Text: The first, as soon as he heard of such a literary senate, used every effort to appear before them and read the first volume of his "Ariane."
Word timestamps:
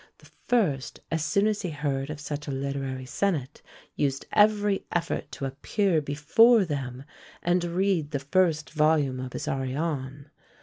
The 0.17 0.31
first, 0.47 0.99
as 1.11 1.23
soon 1.23 1.45
as 1.45 1.61
he 1.61 1.69
heard 1.69 2.09
of 2.09 2.19
such 2.19 2.47
a 2.47 2.51
literary 2.51 3.05
senate, 3.05 3.61
used 3.95 4.25
every 4.31 4.83
effort 4.91 5.31
to 5.33 5.45
appear 5.45 6.01
before 6.01 6.65
them 6.65 7.03
and 7.43 7.63
read 7.63 8.09
the 8.09 8.17
first 8.17 8.71
volume 8.71 9.19
of 9.19 9.33
his 9.33 9.47
"Ariane." 9.47 10.31